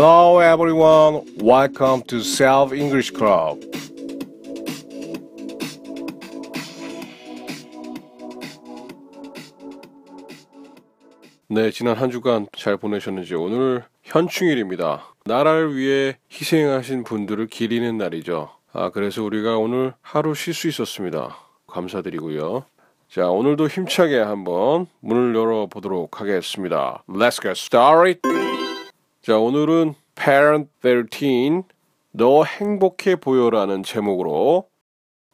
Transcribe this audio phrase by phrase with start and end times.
[0.00, 1.26] Hello everyone.
[1.42, 3.68] Welcome to Self English Club.
[11.48, 15.02] 네, 지난 한 주간 잘 보내셨는지 오늘 현충일입니다.
[15.24, 18.50] 나라를 위해 희생하신 분들을 기리는 날이죠.
[18.72, 21.36] 아, 그래서 우리가 오늘 하루 쉴 수 있었습니다.
[21.66, 22.64] 감사드리고요.
[23.10, 27.02] 자, 오늘도 힘차게 한번 문을 열어보도록 하겠습니다.
[27.08, 28.47] Let's get started.
[29.28, 31.62] 자, 오늘은 Parent 13,
[32.12, 34.70] 너 행복해 보여라는 제목으로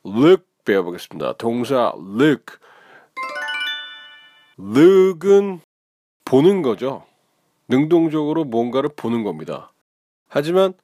[0.04, 1.34] look 배워보겠습니다.
[1.34, 2.56] 동사 look.
[4.58, 5.60] look은
[6.24, 7.04] 보는 거죠.
[7.68, 9.72] 능동적으로 뭔가를 보는 겁니다.
[10.26, 10.74] 하지만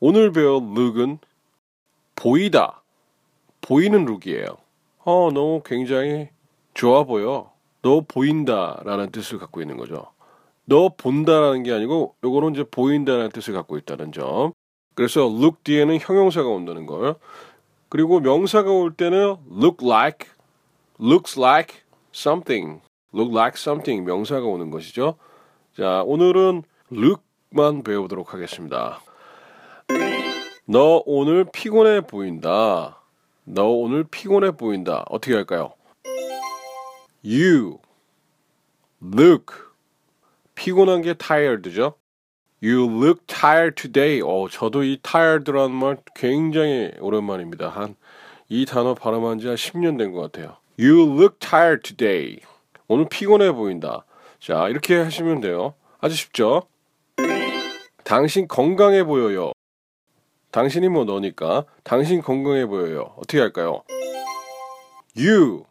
[0.00, 1.18] 오늘 배울 look은
[2.16, 2.82] 보이다.
[3.60, 4.46] 보이는 룩이에요.
[5.00, 6.30] 어, 너 굉장히
[6.72, 7.52] 좋아 보여.
[7.82, 10.13] 너 보인다 라는 뜻을 갖고 있는 거죠.
[10.66, 14.52] 너 본다라는 게 아니고 요거는 이제 보인다라는 뜻을 갖고 있다는 점.
[14.94, 17.16] 그래서 look 뒤에는 형용사가 온다는 걸.
[17.88, 20.28] 그리고 명사가 올 때는 look like,
[21.00, 21.82] looks like
[22.14, 22.80] something,
[23.14, 25.16] look like something 명사가 오는 것이죠.
[25.76, 29.00] 자, 오늘은 look만 배우도록 하겠습니다.
[30.66, 33.00] 너 오늘 피곤해 보인다.
[33.44, 35.04] 너 오늘 피곤해 보인다.
[35.10, 35.74] 어떻게 할까요?
[37.22, 37.78] You
[39.02, 39.63] look
[40.54, 41.94] 피곤한 게 tired죠.
[42.62, 44.22] You look tired today.
[44.22, 47.68] 어, 저도 이 tired라는 말 굉장히 오랜만입니다.
[47.68, 47.96] 한
[48.50, 50.56] 이 단어 발음한 지 한 10년 된 것 같아요.
[50.78, 52.40] You look tired today.
[52.88, 54.04] 오늘 피곤해 보인다.
[54.38, 55.74] 자, 이렇게 하시면 돼요.
[56.00, 56.62] 아주 쉽죠?
[58.04, 59.52] 당신 건강해 보여요.
[60.50, 63.14] 당신이 뭐 너니까 당신 건강해 보여요.
[63.16, 63.82] 어떻게 할까요?
[65.16, 65.64] You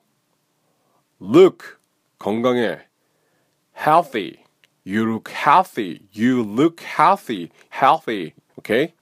[1.21, 1.59] look
[2.17, 2.79] 건강해
[3.77, 4.42] healthy.
[4.85, 6.01] You look healthy.
[6.11, 7.49] You look healthy.
[7.73, 8.33] Healthy.
[8.57, 8.93] 오케이?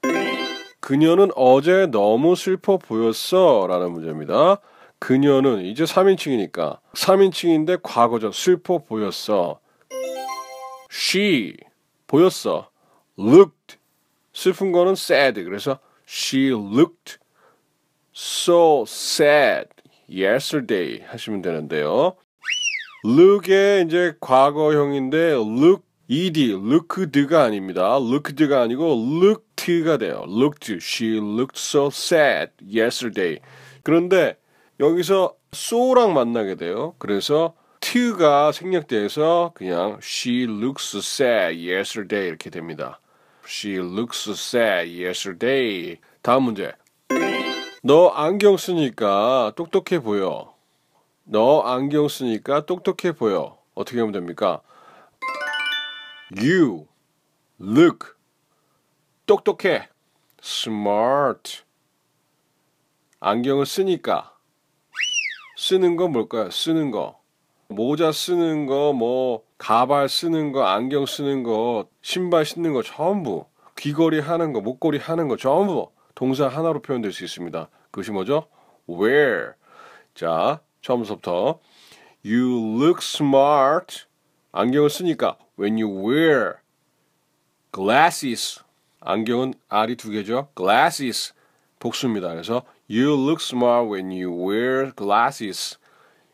[0.79, 3.65] 그녀는 어제 너무 슬퍼 보였어.
[3.67, 4.59] 라는 문제입니다.
[4.99, 8.31] 그녀는 이제 3인칭이니까 3인칭인데 과거죠.
[8.31, 9.59] 슬퍼 보였어.
[10.91, 11.57] She
[12.05, 12.69] 보였어.
[13.17, 13.77] Looked
[14.33, 15.43] 슬픈 거는 sad.
[15.43, 17.17] 그래서 she looked
[18.15, 19.69] so sad
[20.09, 22.15] yesterday 하시면 되는데요.
[23.05, 27.97] Look의 이제 과거형인데 look ed looked가 아닙니다.
[27.97, 30.23] looked가 아니고 looked가 돼요.
[30.27, 33.39] looked she looked so sad yesterday.
[33.83, 34.37] 그런데
[34.79, 36.95] 여기서 so랑 만나게 돼요.
[36.97, 42.99] 그래서 to가 생략돼서 그냥 she looks sad yesterday 이렇게 됩니다.
[43.45, 45.97] She looks sad yesterday.
[46.21, 46.71] 다음 문제.
[47.83, 50.50] 너 안경 쓰니까 똑똑해 보여.
[51.23, 53.57] 너 안경 쓰니까 똑똑해 보여.
[53.73, 54.61] 어떻게 하면 됩니까?
[56.35, 56.87] You
[57.59, 58.09] look
[59.25, 59.89] 똑똑해.
[60.43, 61.63] smart.
[63.19, 64.35] 안경을 쓰니까
[65.57, 66.49] 쓰는 거 뭘까요?
[66.49, 67.21] 쓰는 거.
[67.67, 73.45] 모자 쓰는 거, 뭐 가발 쓰는 거, 안경 쓰는 거, 신발 신는 거 전부
[73.77, 77.69] 귀걸이 하는 거, 목걸이 하는 거 전부 동사 하나로 표현될 수 있습니다.
[77.91, 78.47] 그것이 뭐죠?
[78.89, 79.53] wear.
[80.13, 81.59] 자, 처음부터
[82.25, 84.05] You look smart.
[84.51, 86.55] 안경을 쓰니까 when you wear
[87.71, 88.61] glasses.
[88.99, 90.49] 안경은 R이 두 개죠.
[90.55, 91.33] glasses.
[91.79, 92.29] 복수입니다.
[92.29, 95.77] 그래서 You look smart when you wear glasses.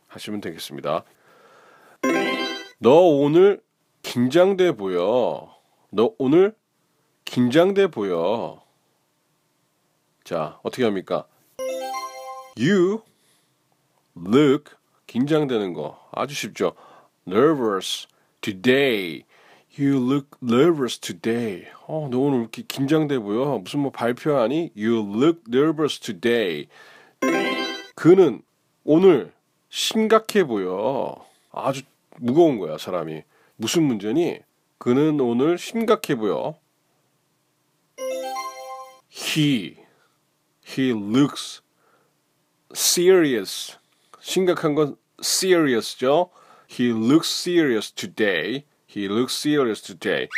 [0.08, 1.04] 하시면 되겠습니다.
[2.80, 3.62] 너 오늘
[4.02, 5.56] 긴장돼 보여.
[5.92, 6.56] 너 오늘
[7.26, 8.64] 긴장돼 보여.
[10.24, 11.26] 자, 어떻게 합니까?
[12.58, 13.02] You
[14.26, 14.76] look
[15.08, 16.74] 긴장되는 거 아주 쉽죠.
[17.28, 18.08] nervous
[18.42, 19.24] today.
[19.80, 21.68] You look nervous today.
[21.88, 23.60] 어, 너 오늘 이렇게 긴장돼 보여.
[23.60, 24.72] 무슨 뭐 발표하니?
[24.76, 26.68] You look nervous today.
[27.96, 28.42] 그는
[28.84, 29.34] 오늘
[29.70, 31.16] 심각해 보여.
[31.52, 31.84] 아주
[32.18, 33.24] 무거운 거야, 사람이.
[33.56, 34.40] 무슨 문제니?
[34.78, 36.56] 그는 오늘 심각해 보여.
[39.10, 39.78] He,
[40.68, 41.62] he looks
[42.74, 43.78] serious.
[44.27, 46.31] 심각한 건 serious죠.
[46.71, 48.65] He looks serious today.
[48.89, 50.29] He looks serious today.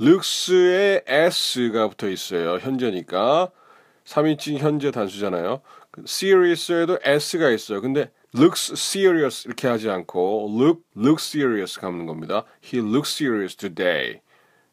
[0.00, 2.58] looks에 s가 붙어 있어요.
[2.58, 3.50] 현재니까.
[4.04, 5.62] 3인칭 현재 단수잖아요.
[6.06, 7.80] serious에도 s가 있어요.
[7.80, 12.44] 근데 looks serious 이렇게 하지 않고 look look serious 가는 겁니다.
[12.64, 14.20] He looks serious today.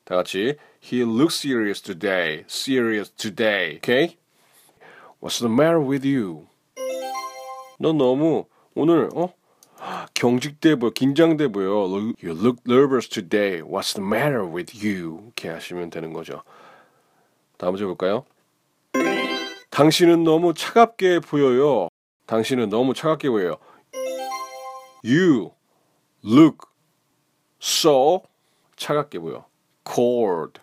[0.05, 2.45] 다 같이 He looks serious today.
[2.47, 3.77] Serious today.
[3.77, 4.17] Okay?
[5.19, 6.47] What's the matter with you?
[7.84, 9.34] 너 너무 오늘 어
[10.14, 11.86] 경직돼 보여, 긴장돼 보여.
[12.22, 13.60] You look nervous today.
[13.60, 15.20] What's the matter with you?
[15.24, 16.42] 이렇게 하시면 되는 거죠.
[17.58, 18.24] 다음 문제 볼까요?
[19.68, 21.88] 당신은 너무 차갑게 보여요.
[22.24, 23.58] 당신은 너무 차갑게 보여요.
[25.04, 25.50] You
[26.24, 26.66] look
[27.60, 28.22] so
[28.76, 29.44] 차갑게 보여.
[29.86, 30.58] cold.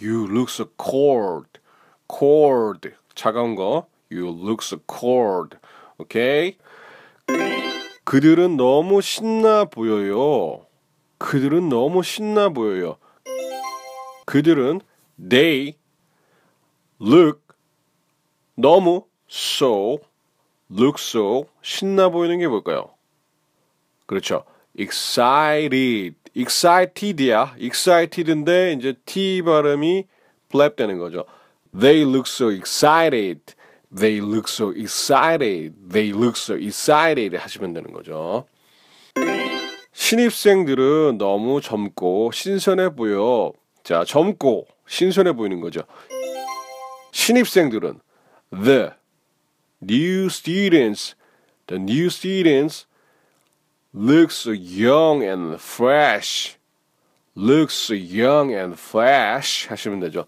[0.00, 1.50] You look so cold.
[2.10, 2.92] cold.
[3.14, 3.88] 차가운 거.
[4.10, 5.58] You look so cold.
[6.02, 6.56] 오케이?
[8.04, 10.66] 그들은 너무 신나 보여요.
[11.18, 12.96] 그들은 너무 신나 보여요.
[14.26, 14.80] 그들은
[15.30, 15.76] they
[17.00, 17.40] look
[18.56, 19.98] 너무 so
[20.70, 22.90] look so 신나 보이는 게 뭘까요?
[24.06, 24.44] 그렇죠.
[24.76, 30.06] excited excited야 excited인데 이제 t 발음이
[30.50, 31.24] flap 되는 거죠.
[31.78, 33.54] They look so excited.
[33.94, 35.74] They look so excited.
[35.90, 38.46] They look so excited 하시면 되는 거죠.
[39.92, 43.52] 신입생들은 너무 젊고 신선해 보여.
[43.84, 45.82] 자, 젊고 신선해 보이는 거죠.
[47.12, 48.00] 신입생들은
[48.50, 48.90] the
[49.82, 51.14] new students,
[51.66, 52.86] the new students
[53.94, 56.56] looks so young and fresh.
[57.36, 60.26] looks young and fresh 하시면 되죠.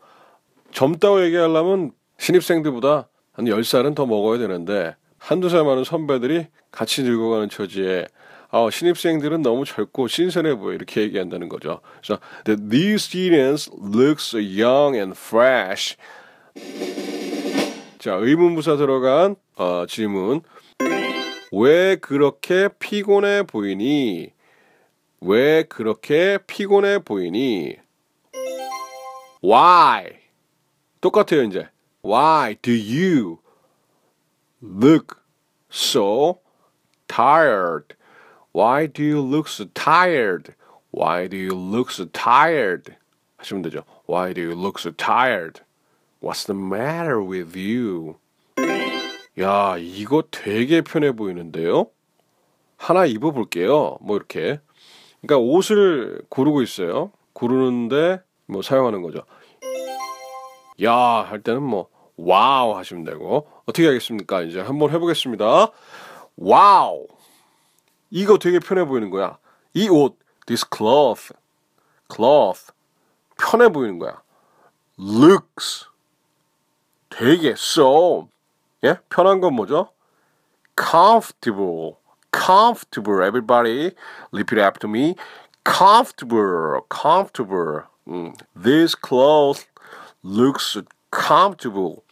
[0.72, 8.06] 젊다고 얘기하려면 신입생들보다 한 10살은 더 먹어야 되는데 한두 살 많은 선배들이 같이 늙어가는 처지에
[8.50, 11.80] 아, 신입생들은 너무 젊고 신선해 보여 이렇게 얘기한다는 거죠.
[12.00, 15.96] 그래서 the new students look so young and fresh.
[17.98, 20.42] 자, 의문부사 들어간 어, 질문.
[21.50, 24.30] 왜 그렇게 피곤해 보이니?
[25.20, 27.76] 왜 그렇게 피곤해 보이니?
[29.42, 30.12] Why?
[31.00, 31.68] 똑같아요, 이제.
[32.04, 33.38] Why do you
[34.60, 35.22] look
[35.70, 36.40] so
[37.08, 37.96] tired?
[38.52, 40.54] Why do you look so tired?
[40.90, 42.94] Why do you look so tired?
[43.38, 43.84] 하시면 되죠.
[44.06, 45.62] Why do you look so tired?
[46.20, 48.16] What's the matter with you?
[49.40, 51.86] 야, 이거 되게 편해 보이는데요?
[52.76, 53.96] 하나 입어볼게요.
[54.02, 54.60] 뭐 이렇게.
[55.22, 57.12] 그러니까 옷을 고르고 있어요.
[57.32, 59.22] 고르는데 뭐 사용하는 거죠.
[60.82, 64.42] 야, 할 때는 뭐 wow 하시면 되고 어떻게 하겠습니까?
[64.42, 65.68] 이제 한번 해보겠습니다.
[66.36, 67.06] Wow.
[68.10, 69.38] 이거 되게 편해 보이는 거야.
[69.74, 71.32] 이 옷, this cloth,
[72.12, 72.72] cloth
[73.38, 74.22] 편해 보이는 거야.
[74.98, 75.86] looks
[77.10, 78.28] 되게 so
[78.84, 79.88] 예 편한 건 뭐죠?
[80.76, 81.96] comfortable,
[82.32, 83.22] comfortable.
[83.24, 83.92] Everybody,
[84.32, 85.14] repeat after me.
[85.64, 87.84] comfortable, comfortable.
[88.06, 89.66] 음, this clothes
[90.22, 90.76] looks
[91.14, 92.02] comfortable.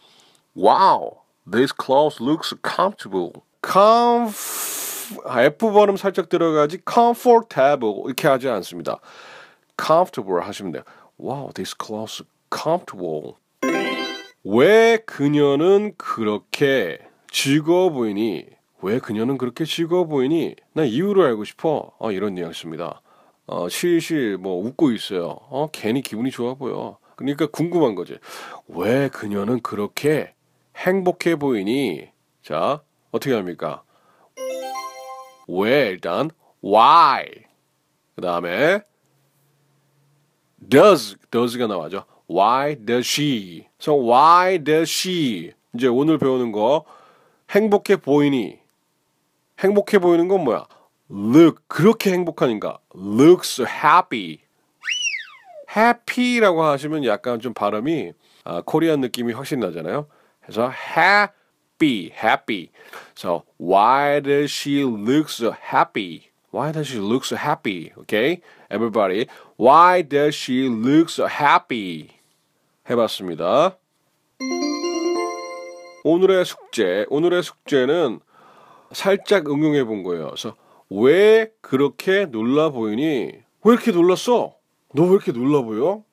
[0.54, 3.42] Wow, this clothes looks comfortable.
[3.62, 9.00] comf F 발음 살짝 들어가지 comfortable 이렇게 하지 않습니다.
[9.76, 10.82] comfortable 하시면 돼요.
[11.18, 13.34] Wow, this clothes comfortable.
[14.44, 16.98] 왜 그녀는 그렇게
[17.30, 18.46] 즐거워 보이니?
[18.82, 20.56] 왜 그녀는 그렇게 즐거워 보이니?
[20.72, 21.92] 나 이유를 알고 싶어.
[21.98, 23.00] 어, 이런 뉘앙스입니다.
[23.46, 25.38] 어, 실실 뭐 웃고 있어요.
[25.50, 26.98] 어, 괜히 기분이 좋아 보여.
[27.22, 28.18] 그러니까 궁금한 거지.
[28.68, 30.34] 왜 그녀는 그렇게
[30.76, 32.08] 행복해 보이니?
[32.42, 33.82] 자, 어떻게 합니까?
[35.48, 36.30] 왜 일단
[36.64, 37.26] why
[38.14, 38.80] 그 다음에
[40.68, 42.04] does does가 나와죠.
[42.28, 43.66] Why does she?
[43.80, 45.52] So why does she?
[45.74, 46.84] 이제 오늘 배우는 거
[47.50, 48.58] 행복해 보이니?
[49.58, 50.66] 행복해 보이는 건 뭐야?
[51.10, 54.40] Look 그렇게 행복하니까 looks happy.
[55.76, 58.12] Happy라고 하시면 약간 좀 발음이
[58.44, 60.06] 아, 코리안 느낌이 확실히 나잖아요.
[60.42, 62.70] 그래서 happy, happy.
[63.16, 66.32] So why does she look so happy?
[66.50, 67.92] Why does she look so happy?
[67.98, 69.26] Okay, everybody.
[69.56, 72.10] Why does she look so happy?
[72.90, 73.78] 해봤습니다.
[76.04, 78.20] 오늘의 숙제, 오늘의 숙제는
[78.90, 80.26] 살짝 응용해 본 거예요.
[80.26, 80.56] 그래서
[80.90, 83.32] 왜 그렇게 놀라 보이니?
[83.64, 84.54] 왜 이렇게 놀랐어?
[84.94, 86.04] 너 왜 이렇게 놀라 보여?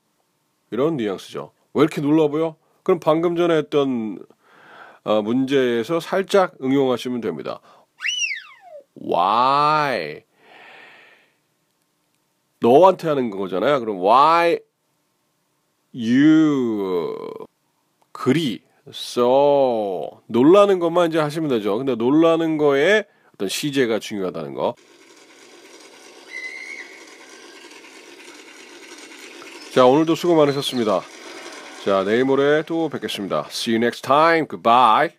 [0.72, 1.52] 이런 뉘앙스죠.
[1.74, 2.56] 왜 이렇게 놀라 보여?
[2.84, 4.20] 그럼 방금 전에 했던
[5.04, 7.60] 어, 문제에서 살짝 응용하시면 됩니다.
[9.02, 10.24] Why?
[12.60, 13.80] 너한테 하는 거잖아요.
[13.80, 14.60] 그럼 why
[15.96, 17.16] you
[18.12, 21.78] 그리 so 놀라는 것만 이제 하시면 되죠.
[21.78, 24.76] 근데 놀라는 거에 어떤 시제가 중요하다는 거.
[29.74, 31.02] 자, 오늘도 수고 많으셨습니다.
[31.86, 33.46] 자, 내일 모레 또 뵙겠습니다.
[33.50, 34.48] See you next time.
[34.48, 35.08] Goodbye.